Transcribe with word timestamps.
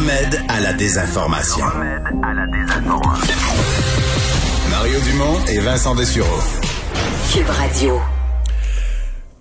Le 0.00 0.06
remède 0.06 0.40
à 0.48 0.60
la 0.60 0.72
désinformation. 0.72 1.64
Mario 4.70 5.00
Dumont 5.00 5.44
et 5.48 5.58
Vincent 5.58 5.94
Dessureau. 5.94 6.38
Cube 7.32 7.48
Radio. 7.48 8.00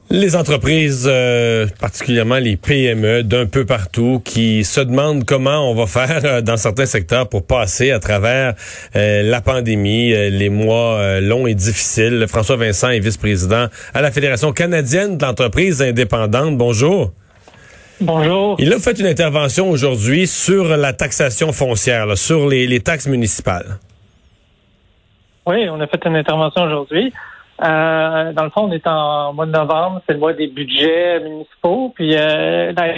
Les 0.09 0.35
entreprises, 0.35 1.05
euh, 1.07 1.67
particulièrement 1.79 2.39
les 2.39 2.57
PME 2.57 3.23
d'un 3.23 3.45
peu 3.45 3.65
partout, 3.65 4.21
qui 4.25 4.63
se 4.65 4.81
demandent 4.81 5.23
comment 5.23 5.69
on 5.69 5.75
va 5.75 5.87
faire 5.87 6.21
euh, 6.25 6.41
dans 6.41 6.57
certains 6.57 6.87
secteurs 6.87 7.29
pour 7.29 7.45
passer 7.45 7.91
à 7.91 7.99
travers 7.99 8.55
euh, 8.95 9.23
la 9.23 9.41
pandémie, 9.41 10.09
les 10.09 10.49
mois 10.49 11.21
longs 11.21 11.47
et 11.47 11.55
difficiles. 11.55 12.25
François 12.27 12.57
Vincent 12.57 12.89
est 12.89 12.99
vice-président 12.99 13.67
à 13.93 14.01
la 14.01 14.11
Fédération 14.11 14.51
canadienne 14.51 15.17
d'entreprises 15.17 15.81
indépendantes. 15.81 16.57
Bonjour. 16.57 17.13
Bonjour. 18.01 18.55
Il 18.59 18.73
a 18.73 18.79
fait 18.79 18.99
une 18.99 19.07
intervention 19.07 19.69
aujourd'hui 19.69 20.25
sur 20.25 20.77
la 20.77 20.93
taxation 20.93 21.51
foncière, 21.51 22.05
là, 22.05 22.15
sur 22.15 22.47
les, 22.47 22.65
les 22.65 22.79
taxes 22.79 23.07
municipales. 23.07 23.77
Oui, 25.45 25.67
on 25.69 25.79
a 25.81 25.87
fait 25.87 26.03
une 26.05 26.15
intervention 26.15 26.63
aujourd'hui. 26.63 27.11
Euh, 27.61 28.31
dans 28.31 28.43
le 28.45 28.49
fond, 28.51 28.69
on 28.69 28.71
est 28.71 28.87
en 28.87 29.33
mois 29.33 29.45
de 29.45 29.51
novembre, 29.51 30.01
c'est 30.07 30.13
le 30.13 30.19
mois 30.19 30.33
des 30.33 30.47
budgets 30.47 31.19
municipaux. 31.19 31.91
Puis 31.93 32.15
euh, 32.15 32.71
la 32.71 32.93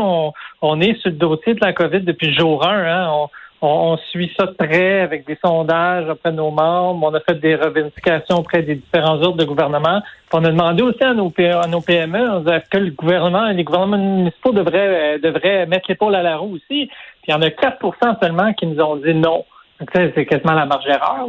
on, 0.00 0.32
on 0.62 0.80
est 0.80 0.98
sur 1.00 1.10
le 1.10 1.16
dossier 1.16 1.54
de 1.54 1.60
la 1.60 1.74
COVID 1.74 2.00
depuis 2.00 2.34
jour 2.34 2.66
1. 2.66 2.70
Hein. 2.70 3.08
On, 3.10 3.28
on, 3.62 3.96
suit 4.10 4.32
ça 4.38 4.46
de 4.46 4.52
près 4.52 5.00
avec 5.00 5.26
des 5.26 5.38
sondages 5.44 6.08
auprès 6.08 6.30
de 6.30 6.36
nos 6.36 6.50
membres. 6.50 7.06
On 7.06 7.14
a 7.14 7.20
fait 7.20 7.34
des 7.34 7.54
revendications 7.54 8.36
auprès 8.36 8.62
des 8.62 8.74
différents 8.74 9.20
ordres 9.22 9.36
de 9.36 9.44
gouvernement. 9.44 10.02
On 10.32 10.44
a 10.44 10.50
demandé 10.50 10.82
aussi 10.82 11.02
à 11.02 11.14
nos, 11.14 11.32
à 11.38 11.66
nos 11.66 11.80
PME 11.80 12.42
est-ce 12.48 12.68
que 12.70 12.78
le 12.78 12.90
gouvernement, 12.90 13.46
les 13.46 13.64
gouvernements 13.64 13.98
municipaux 13.98 14.52
devraient, 14.52 15.16
euh, 15.16 15.18
devraient 15.18 15.66
mettre 15.66 15.86
l'épaule 15.88 16.14
à 16.14 16.22
la 16.22 16.36
roue 16.36 16.56
aussi? 16.56 16.86
Puis 16.86 17.28
il 17.28 17.30
y 17.30 17.34
en 17.34 17.42
a 17.42 17.48
4% 17.48 18.20
seulement 18.22 18.52
qui 18.54 18.66
nous 18.66 18.82
ont 18.82 18.96
dit 18.96 19.14
non. 19.14 19.44
Donc, 19.80 19.90
c'est 19.92 20.26
quasiment 20.26 20.54
la 20.54 20.66
marge 20.66 20.84
d'erreur. 20.84 21.28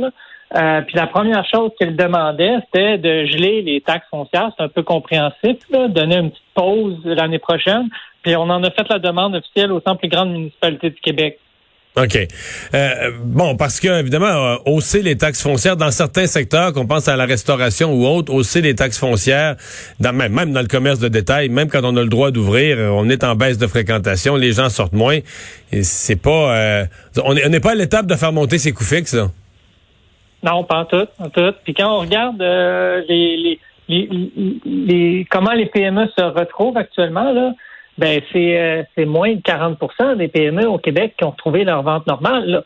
Euh, 0.55 0.81
puis 0.81 0.95
la 0.95 1.07
première 1.07 1.45
chose 1.45 1.71
qu'elle 1.77 1.95
demandait, 1.95 2.55
c'était 2.65 2.97
de 2.97 3.25
geler 3.25 3.61
les 3.61 3.81
taxes 3.81 4.07
foncières. 4.09 4.51
C'est 4.57 4.63
un 4.63 4.69
peu 4.69 4.83
compréhensif, 4.83 5.57
là, 5.69 5.89
donner 5.89 6.17
une 6.17 6.29
petite 6.31 6.43
pause 6.53 6.99
l'année 7.03 7.39
prochaine. 7.39 7.89
Puis 8.23 8.35
on 8.35 8.43
en 8.43 8.63
a 8.63 8.71
fait 8.71 8.87
la 8.89 8.99
demande 8.99 9.35
officielle 9.35 9.71
aux 9.71 9.81
100 9.81 9.95
plus 9.97 10.07
grandes 10.07 10.31
municipalités 10.31 10.89
du 10.89 11.01
Québec. 11.01 11.39
OK. 11.97 12.27
Euh, 12.75 13.11
bon, 13.23 13.55
parce 13.55 13.79
que 13.79 13.99
évidemment, 13.99 14.27
euh, 14.27 14.55
hausser 14.65 15.01
les 15.01 15.17
taxes 15.17 15.41
foncières 15.41 15.77
dans 15.77 15.89
certains 15.89 16.27
secteurs, 16.27 16.71
qu'on 16.73 16.85
pense 16.85 17.07
à 17.07 17.15
la 17.15 17.25
restauration 17.25 17.91
ou 17.93 18.05
autre, 18.05 18.31
hausser 18.31 18.61
les 18.61 18.75
taxes 18.75 18.99
foncières, 18.99 19.55
dans, 19.99 20.13
même, 20.13 20.31
même 20.31 20.53
dans 20.53 20.61
le 20.61 20.67
commerce 20.67 20.99
de 20.99 21.07
détail, 21.07 21.49
même 21.49 21.69
quand 21.69 21.81
on 21.83 21.97
a 21.97 22.03
le 22.03 22.09
droit 22.09 22.29
d'ouvrir, 22.29 22.77
on 22.93 23.09
est 23.09 23.23
en 23.23 23.35
baisse 23.35 23.57
de 23.57 23.65
fréquentation, 23.65 24.35
les 24.35 24.53
gens 24.53 24.69
sortent 24.69 24.93
moins. 24.93 25.19
Et 25.71 25.83
c'est 25.83 26.21
pas, 26.21 26.55
euh, 26.55 26.85
on 27.23 27.33
n'est 27.33 27.59
pas 27.59 27.71
à 27.71 27.75
l'étape 27.75 28.05
de 28.05 28.15
faire 28.15 28.31
monter 28.31 28.59
ces 28.59 28.73
coûts 28.73 28.83
fixes. 28.83 29.15
Là. 29.15 29.27
Non, 30.43 30.63
pas 30.63 30.79
en 30.79 30.85
tout, 30.85 31.07
en 31.19 31.29
tout. 31.29 31.53
Puis 31.63 31.73
quand 31.73 31.97
on 31.97 32.01
regarde 32.01 32.41
euh, 32.41 33.01
les, 33.09 33.59
les, 33.89 34.09
les, 34.65 35.25
comment 35.29 35.53
les 35.53 35.65
PME 35.65 36.07
se 36.15 36.23
retrouvent 36.23 36.77
actuellement, 36.77 37.31
là, 37.33 37.53
ben 37.97 38.21
c'est 38.31 38.59
euh, 38.59 38.83
c'est 38.95 39.05
moins 39.05 39.33
de 39.33 39.41
40 39.41 40.17
des 40.17 40.27
PME 40.27 40.67
au 40.67 40.77
Québec 40.77 41.15
qui 41.17 41.25
ont 41.25 41.31
retrouvé 41.31 41.63
leur 41.63 41.81
vente 41.83 42.05
normale. 42.07 42.63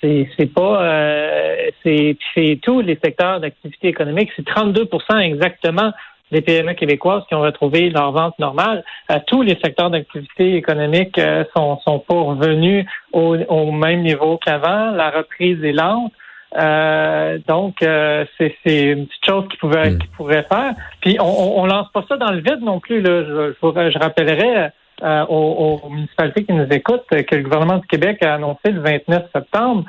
C'est 0.00 0.28
c'est 0.36 0.46
pas 0.46 0.82
euh, 0.82 1.70
c'est 1.82 2.16
c'est 2.34 2.58
tous 2.62 2.80
les 2.80 2.98
secteurs 3.02 3.40
d'activité 3.40 3.88
économique, 3.88 4.30
c'est 4.36 4.44
32 4.44 4.88
exactement 5.20 5.92
des 6.32 6.42
PME 6.42 6.74
québécoises 6.74 7.24
qui 7.28 7.34
ont 7.34 7.40
retrouvé 7.40 7.90
leur 7.90 8.12
vente 8.12 8.38
normale. 8.38 8.84
tous 9.26 9.42
les 9.42 9.58
secteurs 9.62 9.90
d'activité 9.90 10.54
économique 10.54 11.20
sont 11.56 11.78
sont 11.80 11.98
pas 11.98 12.14
revenus 12.14 12.86
au, 13.12 13.36
au 13.36 13.72
même 13.72 14.02
niveau 14.02 14.38
qu'avant. 14.38 14.92
La 14.92 15.10
reprise 15.10 15.62
est 15.64 15.72
lente. 15.72 16.12
Euh, 16.56 17.38
donc, 17.46 17.82
euh, 17.82 18.24
c'est 18.38 18.56
une 18.66 19.06
petite 19.06 19.24
chose 19.24 19.48
qu'il 19.48 19.58
pouvait, 19.58 19.90
mm. 19.90 19.98
pourrait 20.16 20.46
faire. 20.50 20.74
Puis, 21.00 21.16
on, 21.20 21.60
on, 21.60 21.66
lance 21.66 21.88
pas 21.92 22.04
ça 22.08 22.16
dans 22.16 22.32
le 22.32 22.40
vide 22.40 22.60
non 22.62 22.80
plus. 22.80 23.00
Là. 23.00 23.22
Je, 23.22 23.52
je, 23.52 23.90
je 23.90 23.98
rappellerai 23.98 24.70
euh, 25.02 25.26
aux, 25.26 25.88
municipalités 25.90 26.44
qui 26.44 26.52
nous 26.52 26.66
écoutent 26.70 27.06
que 27.08 27.34
le 27.34 27.42
gouvernement 27.42 27.78
du 27.78 27.86
Québec 27.86 28.22
a 28.22 28.34
annoncé 28.34 28.70
le 28.72 28.80
29 28.80 29.24
septembre 29.34 29.84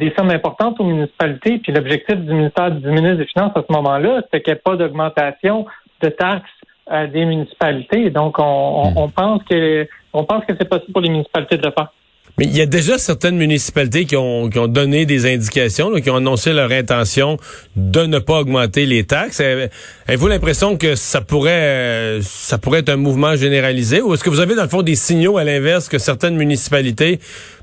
des 0.00 0.12
sommes 0.16 0.30
importantes 0.30 0.80
aux 0.80 0.84
municipalités. 0.84 1.58
Puis, 1.58 1.72
l'objectif 1.72 2.16
du 2.16 2.32
ministère 2.32 2.70
du 2.70 2.88
ministre 2.88 3.18
des 3.18 3.26
Finances 3.26 3.52
à 3.54 3.62
ce 3.68 3.72
moment-là, 3.72 4.22
c'était 4.24 4.42
qu'il 4.42 4.54
n'y 4.54 4.58
ait 4.58 4.62
pas 4.62 4.76
d'augmentation 4.76 5.66
de 6.02 6.08
taxes 6.08 7.10
des 7.12 7.24
municipalités. 7.24 8.10
Donc, 8.10 8.38
on, 8.38 8.90
mm. 8.90 8.96
on 8.96 9.08
pense 9.10 9.42
que 9.44 9.86
on 10.14 10.24
pense 10.24 10.46
que 10.46 10.54
c'est 10.58 10.68
possible 10.68 10.92
pour 10.92 11.02
les 11.02 11.10
municipalités 11.10 11.58
de 11.58 11.66
le 11.66 11.72
faire. 11.72 11.92
Mais 12.38 12.44
il 12.44 12.56
y 12.56 12.60
a 12.60 12.66
déjà 12.66 12.98
certaines 12.98 13.38
municipalités 13.38 14.04
qui 14.04 14.14
ont, 14.14 14.50
qui 14.50 14.58
ont 14.58 14.68
donné 14.68 15.06
des 15.06 15.32
indications, 15.32 15.90
qui 15.94 16.10
ont 16.10 16.16
annoncé 16.16 16.52
leur 16.52 16.70
intention 16.70 17.38
de 17.76 18.00
ne 18.02 18.18
pas 18.18 18.40
augmenter 18.40 18.84
les 18.84 19.04
taxes. 19.04 19.40
Avez-vous 19.40 20.28
l'impression 20.28 20.76
que 20.76 20.96
ça 20.96 21.22
pourrait, 21.22 22.18
ça 22.20 22.58
pourrait 22.58 22.80
être 22.80 22.90
un 22.90 22.96
mouvement 22.96 23.36
généralisé 23.36 24.02
ou 24.02 24.12
est-ce 24.12 24.22
que 24.22 24.28
vous 24.28 24.40
avez 24.40 24.54
dans 24.54 24.64
le 24.64 24.68
fond 24.68 24.82
des 24.82 24.96
signaux 24.96 25.38
à 25.38 25.44
l'inverse 25.44 25.88
que 25.88 25.98
certaines 25.98 26.36
municipalités 26.36 27.20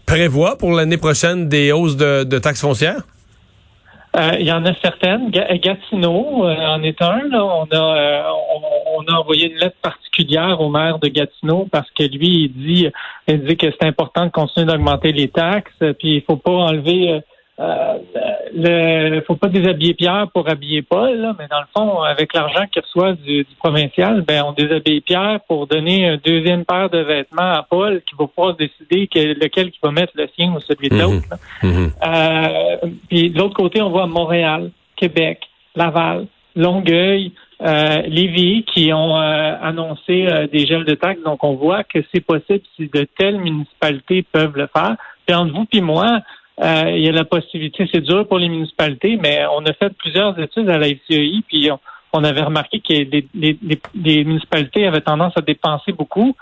prévoient 0.08 0.58
pour 0.58 0.72
l'année 0.72 0.98
prochaine 0.98 1.50
des 1.50 1.72
hausses 1.72 1.96
de, 1.96 2.24
de 2.24 2.40
taxes 2.40 2.62
foncières? 2.62 3.04
Euh, 4.16 4.32
il 4.40 4.46
y 4.46 4.52
en 4.52 4.64
a 4.66 4.74
certaines. 4.76 5.32
Gatineau 5.32 6.46
euh, 6.46 6.56
en 6.56 6.84
est 6.84 7.02
un. 7.02 7.32
On, 7.34 7.66
a, 7.72 7.98
euh, 7.98 8.24
on, 8.96 9.04
a 9.12 9.20
envoyé 9.20 9.52
une 9.52 9.58
lettre 9.58 9.78
particulière 9.82 10.62
au 10.62 10.70
maire 10.70 11.00
de 11.00 11.08
Gatineau 11.08 11.68
parce 11.72 11.90
que 11.92 12.04
lui, 12.04 12.46
il 12.46 12.54
dit, 12.54 12.88
il 13.28 13.44
dit 13.44 13.58
que 13.58 13.68
c'est 13.72 13.88
important 13.88 14.26
de 14.26 14.32
continuer 14.32 14.68
d'augmenter 14.68 15.12
les 15.14 15.30
taxes, 15.30 15.74
puis 15.80 16.18
il 16.18 16.22
faut 16.22 16.38
pas 16.38 16.52
enlever 16.52 17.22
euh, 17.60 17.98
le 18.56 19.22
faut 19.22 19.36
pas 19.36 19.48
déshabiller 19.48 19.94
Pierre 19.94 20.28
pour 20.34 20.50
habiller 20.50 20.82
Paul, 20.82 21.16
là, 21.18 21.36
mais 21.38 21.48
dans 21.48 21.60
le 21.60 21.68
fond, 21.76 22.02
avec 22.02 22.34
l'argent 22.34 22.66
qu'il 22.72 22.82
reçoit 22.82 23.14
du, 23.14 23.46
provincial, 23.60 24.22
ben 24.22 24.44
on 24.44 24.54
déshabille 24.54 25.02
Pierre 25.02 25.40
pour 25.48 25.68
donner 25.68 26.08
une 26.08 26.18
deuxième 26.18 26.66
paire 26.66 26.90
de 26.90 27.00
vêtements 27.00 27.54
à 27.54 27.64
Paul 27.68 28.02
qui 28.08 28.16
va 28.18 28.28
pouvoir 28.28 28.56
décider 28.56 29.08
lequel 29.16 29.72
qui 29.72 29.80
va 29.84 29.92
mettre 29.92 30.14
le 30.16 30.28
sien 30.36 30.54
ou 30.54 30.60
celui 30.62 30.90
de 30.90 30.98
l'autre. 30.98 31.28
Mhm. 31.62 31.72
Mhm. 31.72 31.92
euh, 32.06 32.78
puis 33.08 33.30
de 33.30 33.38
l'autre 33.38 33.56
côté, 33.56 33.82
on 33.82 33.90
voit 33.90 34.08
Montréal, 34.08 34.72
Québec, 34.96 35.42
Laval, 35.76 36.28
Longueuil, 36.56 37.32
euh, 37.62 38.02
Lévis 38.08 38.64
qui 38.64 38.92
ont 38.92 39.18
euh, 39.18 39.56
annoncé 39.62 40.28
euh, 40.28 40.48
des 40.48 40.66
gels 40.66 40.86
de 40.86 40.96
taxes. 40.96 41.22
Donc 41.24 41.44
on 41.44 41.56
voit 41.56 41.84
que 41.84 42.00
c'est 42.14 42.20
possible 42.20 42.62
si 42.76 42.90
de 42.90 43.08
telles 43.18 43.40
municipalités 43.40 44.24
peuvent 44.24 44.58
le 44.58 44.68
faire. 44.68 44.96
Puis 45.26 45.36
entre 45.36 45.54
vous 45.54 45.66
puis 45.66 45.82
moi, 45.82 46.20
euh, 46.62 46.92
il 46.92 47.04
y 47.04 47.10
a 47.10 47.12
la 47.12 47.26
possibilité, 47.26 47.88
c'est 47.92 48.02
dur 48.02 48.28
pour 48.28 48.38
les 48.38 48.48
municipalités, 48.48 49.18
mais 49.20 49.44
on 49.58 49.66
a 49.66 49.74
fait 49.74 49.92
plusieurs 49.98 50.38
études 50.40 50.70
à 50.70 50.78
la 50.78 50.88
FCI, 50.88 51.44
puis 51.48 51.70
on, 52.14 52.24
avait 52.24 52.44
remarqué 52.44 52.80
que 52.80 52.94
les, 52.94 54.24
municipalités 54.24 54.86
avaient 54.86 55.02
tendance 55.02 55.34
à 55.36 55.42
dépenser 55.42 55.94
beaucoup. 55.94 56.36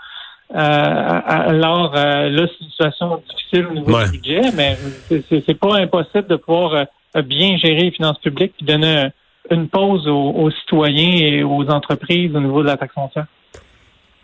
Euh, 0.54 0.54
alors, 0.54 1.94
euh, 1.96 2.28
là, 2.28 2.46
c'est 2.46 2.64
une 2.64 2.70
situation 2.70 3.22
difficile 3.30 3.66
au 3.68 3.74
niveau 3.74 4.04
du 4.04 4.10
budget, 4.10 4.42
mais 4.54 4.76
c'est 5.08 5.58
pas 5.58 5.76
impossible 5.76 6.26
de 6.28 6.36
pouvoir 6.36 6.86
bien 7.24 7.56
gérer 7.56 7.84
les 7.84 7.90
finances 7.90 8.18
publiques 8.18 8.52
et 8.60 8.64
donner 8.66 9.06
une 9.50 9.68
pause 9.68 10.06
aux, 10.08 10.30
aux, 10.30 10.50
citoyens 10.50 11.26
et 11.26 11.42
aux 11.42 11.68
entreprises 11.70 12.34
au 12.36 12.40
niveau 12.40 12.62
de 12.62 12.68
la 12.68 12.76
taxe 12.76 12.94
foncière. 12.94 13.26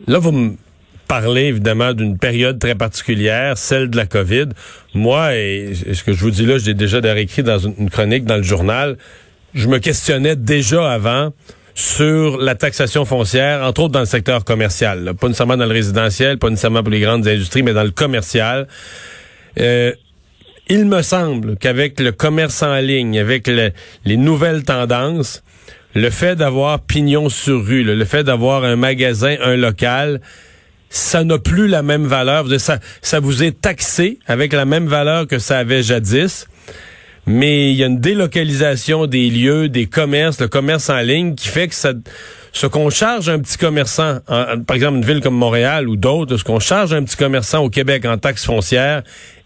Là, 0.07 0.19
vous 0.19 0.33
me 0.33 0.57
parler 1.09 1.45
évidemment 1.45 1.95
d'une 1.95 2.19
période 2.19 2.59
très 2.59 2.75
particulière, 2.75 3.59
celle 3.59 3.91
de 3.91 3.97
la 3.97 4.07
COVID. 4.07 4.49
Moi, 4.95 5.35
et 5.35 5.73
ce 5.93 6.05
que 6.05 6.13
je 6.13 6.21
vous 6.21 6.31
dis 6.31 6.47
là, 6.47 6.59
j'ai 6.59 6.75
déjà 6.75 6.99
écrit 7.19 7.43
dans 7.43 7.59
une 7.59 7.91
chronique 7.91 8.25
dans 8.25 8.37
le 8.37 8.43
journal, 8.43 8.97
je 9.55 9.67
me 9.67 9.79
questionnais 9.79 10.37
déjà 10.37 10.93
avant 10.93 11.33
sur 11.75 12.39
la 12.39 12.55
taxation 12.55 13.05
foncière, 13.05 13.63
entre 13.63 13.83
autres 13.83 13.93
dans 13.93 14.01
le 14.01 14.07
secteur 14.07 14.45
commercial, 14.45 15.15
pas 15.19 15.29
nécessairement 15.29 15.57
dans 15.57 15.67
le 15.67 15.73
résidentiel, 15.73 16.39
pas 16.39 16.51
nécessairement 16.51 16.83
pour 16.83 16.91
les 16.91 17.01
grandes 17.01 17.27
industries, 17.27 17.63
mais 17.63 17.73
dans 17.73 17.85
le 17.85 17.91
commercial. 17.91 18.69
Euh, 19.59 19.93
il 20.69 20.85
me 20.85 21.03
semble 21.03 21.57
qu'avec 21.57 21.99
le 21.99 22.13
commerce 22.13 22.63
en 22.63 22.77
ligne, 22.77 23.19
avec 23.19 23.47
les 23.47 24.17
nouvelles 24.17 24.65
tendances, 24.65 25.43
le 25.95 26.11
fait 26.11 26.37
d'avoir 26.37 26.81
pignon 26.81 27.29
sur 27.29 27.65
rue, 27.65 27.83
le 27.83 28.05
fait 28.05 28.23
d'avoir 28.23 28.65
un 28.65 28.77
magasin, 28.77 29.37
un 29.43 29.57
local, 29.57 30.21
ça 30.91 31.25
n'a 31.25 31.39
plus 31.39 31.69
la 31.69 31.83
même 31.83 32.07
valeur. 32.07 32.47
Ça, 32.59 32.79
ça 33.03 33.21
vous 33.21 33.43
est 33.43 33.61
taxé 33.61 34.19
avec 34.27 34.53
la 34.53 34.65
même 34.65 34.87
valeur 34.87 35.27
que 35.27 35.39
ça 35.39 35.59
avait 35.59 35.83
jadis. 35.83 36.47
Mais 37.27 37.73
il 37.73 37.77
y 37.77 37.85
a 37.85 37.87
une 37.87 38.01
délocalisation 38.01 39.07
des 39.07 39.29
lieux, 39.29 39.69
des 39.69 39.85
commerces, 39.85 40.41
le 40.41 40.49
commerce 40.49 40.89
en 40.89 41.01
ligne 41.01 41.35
qui 41.35 41.49
fait 41.49 41.69
que 41.69 41.75
ça, 41.75 41.93
ce 42.53 42.67
qu'on 42.67 42.89
charge 42.89 43.29
un 43.29 43.39
petit 43.39 43.59
commerçant, 43.59 44.21
par 44.27 44.75
exemple 44.75 44.97
une 44.97 45.05
ville 45.05 45.21
comme 45.21 45.35
Montréal 45.35 45.91
ou 45.91 45.97
d'autres, 45.97 46.39
ce 46.39 46.45
qu'on 46.45 46.59
charge 46.59 46.95
un 46.95 47.05
petit 47.05 47.19
commerçant 47.19 47.63
au 47.63 47.69
Québec 47.69 48.07
en 48.07 48.17
taxes 48.17 48.47
foncières 48.47 49.03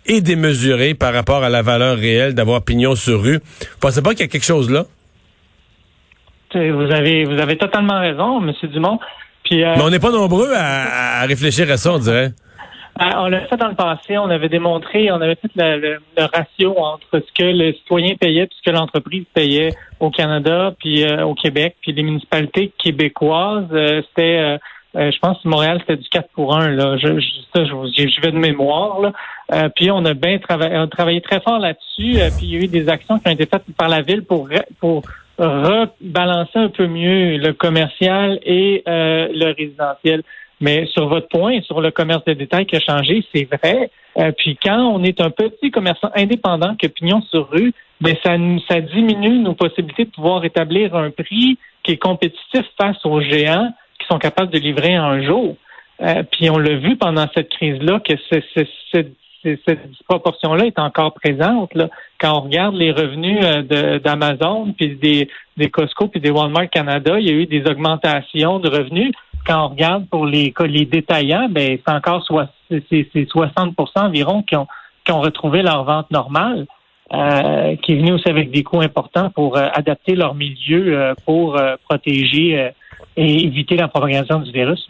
est 0.06 0.21
démesuré 0.21 0.95
par 0.95 1.12
rapport 1.12 1.43
à 1.43 1.49
la 1.49 1.62
valeur 1.62 1.97
réelle 1.97 2.35
d'avoir 2.35 2.62
pignon 2.62 2.95
sur 2.95 3.21
rue. 3.21 3.38
Vous 3.38 3.79
pensez 3.81 4.00
pas 4.00 4.11
qu'il 4.11 4.21
y 4.21 4.25
a 4.25 4.29
quelque 4.29 4.45
chose 4.45 4.71
là? 4.71 4.85
Vous 6.55 6.93
avez, 6.93 7.25
vous 7.25 7.41
avez 7.41 7.56
totalement 7.56 7.99
raison, 7.99 8.47
M. 8.47 8.53
Dumont. 8.71 9.00
Euh, 9.50 9.75
Mais 9.77 9.83
on 9.83 9.91
n'est 9.91 9.99
pas 9.99 10.11
nombreux 10.11 10.53
à, 10.55 11.23
réfléchir 11.27 11.71
à 11.71 11.77
ça, 11.77 11.93
on 11.93 11.99
dirait. 11.99 12.33
Euh, 13.00 13.05
on 13.17 13.29
l'a 13.29 13.41
fait 13.47 13.56
dans 13.56 13.69
le 13.69 13.75
passé, 13.75 14.19
on 14.19 14.29
avait 14.29 14.50
démontré, 14.50 15.11
on 15.11 15.21
avait 15.21 15.37
fait 15.37 15.50
le, 15.56 15.99
ratio 16.19 16.79
entre 16.79 17.06
ce 17.12 17.33
que 17.33 17.44
le 17.44 17.73
citoyen 17.73 18.17
payait 18.17 18.43
et 18.43 18.49
ce 18.55 18.71
que 18.71 18.75
l'entreprise 18.75 19.25
payait 19.33 19.73
au 19.99 20.11
Canada, 20.11 20.75
puis 20.79 21.03
euh, 21.03 21.25
au 21.25 21.35
Québec, 21.35 21.77
puis 21.81 21.93
les 21.93 22.03
municipalités 22.03 22.71
québécoises, 22.79 23.69
c'était, 23.71 24.59
je 24.94 25.19
pense 25.21 25.43
que 25.43 25.49
Montréal, 25.49 25.79
c'était 25.81 25.97
du 25.97 26.09
4 26.11 26.29
pour 26.35 26.55
1. 26.55 26.69
Là. 26.73 26.99
Je, 26.99 27.19
je, 27.19 27.27
ça, 27.55 27.65
je, 27.65 28.21
vais 28.21 28.31
de 28.31 28.38
mémoire. 28.38 29.00
Là. 29.00 29.71
puis 29.71 29.91
on 29.91 30.05
a 30.05 30.12
bien 30.12 30.38
travaillé, 30.38 30.77
on 30.77 30.83
a 30.83 30.88
travaillé 30.88 31.23
très 31.23 31.41
fort 31.41 31.59
là-dessus, 31.59 32.19
puis 32.37 32.47
il 32.47 32.50
y 32.50 32.56
a 32.56 32.61
eu 32.61 32.69
des 32.69 32.91
actions 32.91 33.19
qui 33.19 33.27
ont 33.27 33.33
été 33.33 33.47
faites 33.47 33.65
par 33.75 33.88
la 33.88 34.03
ville 34.03 34.23
pour, 34.23 34.50
pour 34.81 35.03
rebalancer 35.47 36.59
un 36.59 36.69
peu 36.69 36.87
mieux 36.87 37.37
le 37.39 37.53
commercial 37.53 38.39
et 38.44 38.83
euh, 38.89 39.29
le 39.33 39.55
résidentiel. 39.55 40.23
Mais 40.61 40.87
sur 40.87 41.09
votre 41.09 41.29
point, 41.29 41.61
sur 41.62 41.81
le 41.81 41.91
commerce 41.91 42.25
de 42.25 42.35
détail 42.35 42.67
qui 42.67 42.77
a 42.77 42.81
changé, 42.81 43.25
c'est 43.35 43.49
vrai. 43.50 43.91
Euh, 44.19 44.31
puis 44.31 44.56
quand 44.62 44.79
on 44.79 45.03
est 45.03 45.21
un 45.21 45.31
petit 45.31 45.71
commerçant 45.71 46.11
indépendant 46.15 46.77
que 46.77 46.87
pignon 46.87 47.21
sur 47.23 47.50
rue, 47.50 47.73
mais 48.00 48.19
ça, 48.25 48.37
ça 48.69 48.81
diminue 48.81 49.39
nos 49.39 49.55
possibilités 49.55 50.05
de 50.05 50.11
pouvoir 50.11 50.44
établir 50.44 50.94
un 50.94 51.11
prix 51.11 51.59
qui 51.83 51.93
est 51.93 51.97
compétitif 51.97 52.62
face 52.81 53.05
aux 53.05 53.21
géants 53.21 53.73
qui 53.99 54.06
sont 54.06 54.19
capables 54.19 54.53
de 54.53 54.59
livrer 54.59 54.95
un 54.95 55.23
jour. 55.23 55.56
Euh, 56.00 56.23
puis 56.31 56.50
on 56.50 56.59
l'a 56.59 56.77
vu 56.77 56.97
pendant 56.97 57.27
cette 57.35 57.49
crise-là 57.50 58.00
que 58.00 58.15
c'est 58.31 59.09
disproportion-là 59.44 60.67
est 60.67 60.79
encore 60.79 61.15
présente. 61.15 61.75
Là. 61.75 61.89
Quand 62.21 62.39
on 62.39 62.41
regarde 62.43 62.75
les 62.75 62.93
revenus 62.93 63.39
euh, 63.43 63.99
d'Amazon, 63.99 64.73
puis 64.77 64.97
des, 64.97 65.29
des 65.56 65.71
Costco, 65.71 66.09
puis 66.09 66.21
des 66.21 66.31
Walmart 66.31 66.69
Canada, 66.71 67.19
il 67.19 67.27
y 67.27 67.31
a 67.31 67.35
eu 67.35 67.47
des 67.47 67.65
augmentations 67.69 68.59
de 68.59 68.69
revenus. 68.69 69.12
Quand 69.47 69.67
on 69.67 69.69
regarde 69.71 70.09
pour 70.09 70.27
les, 70.27 70.53
les 70.67 70.85
détaillants, 70.85 71.49
ben 71.50 71.79
c'est 71.85 71.93
encore 71.93 72.25
c'est 72.71 73.06
60% 73.15 73.75
environ 73.97 74.43
qui 74.43 74.56
ont, 74.56 74.69
qui 75.05 75.12
ont 75.12 75.21
retrouvé 75.21 75.62
leur 75.62 75.85
vente 75.85 76.11
normale, 76.11 76.67
euh, 77.12 77.75
qui 77.77 77.93
est 77.93 77.97
venu 77.97 78.12
aussi 78.12 78.29
avec 78.29 78.50
des 78.53 78.62
coûts 78.62 78.81
importants 78.81 79.31
pour 79.31 79.56
euh, 79.56 79.69
adapter 79.75 80.15
leur 80.15 80.35
milieu 80.35 81.15
pour 81.27 81.61
protéger 81.88 82.71
et 83.17 83.45
éviter 83.45 83.77
la 83.77 83.88
propagation 83.88 84.38
du 84.38 84.53
virus. 84.53 84.88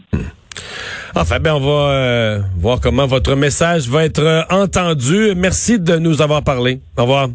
Enfin, 1.15 1.41
ben 1.41 1.55
on 1.55 1.61
va 1.61 1.91
euh, 1.91 2.41
voir 2.57 2.81
comment 2.81 3.07
votre 3.07 3.35
message 3.35 3.89
va 3.89 4.05
être 4.05 4.23
euh, 4.23 4.43
entendu. 4.51 5.35
Merci 5.37 5.79
de 5.79 5.97
nous 5.97 6.23
avoir 6.23 6.43
parlé. 6.43 6.81
Au 6.97 7.03
revoir. 7.03 7.29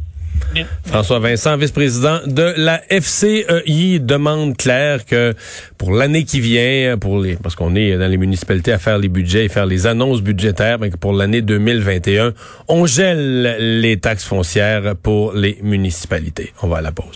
François 0.86 1.20
Vincent, 1.20 1.58
vice-président 1.58 2.20
de 2.26 2.54
la 2.58 2.82
FCEI, 2.90 4.00
demande 4.00 4.58
claire 4.58 5.06
que 5.06 5.34
pour 5.78 5.92
l'année 5.92 6.24
qui 6.24 6.40
vient, 6.40 6.98
pour 6.98 7.20
les, 7.20 7.36
parce 7.36 7.56
qu'on 7.56 7.76
est 7.76 7.98
dans 7.98 8.08
les 8.08 8.18
municipalités 8.18 8.72
à 8.72 8.80
faire 8.80 8.98
les 8.98 9.10
budgets 9.10 9.46
et 9.46 9.50
faire 9.50 9.66
les 9.66 9.86
annonces 9.86 10.22
budgétaires, 10.22 10.80
mais 10.80 10.90
que 10.90 10.98
pour 10.98 11.14
l'année 11.14 11.42
2021, 11.42 12.34
on 12.68 12.86
gèle 12.86 13.82
les 13.82 13.98
taxes 14.00 14.26
foncières 14.26 14.96
pour 14.96 15.34
les 15.34 15.60
municipalités. 15.62 16.54
On 16.62 16.68
va 16.68 16.78
à 16.78 16.82
la 16.82 16.92
pause. 16.92 17.08